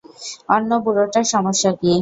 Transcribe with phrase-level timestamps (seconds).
[0.49, 1.89] অন্য বুড়োটার সমস্যা কী?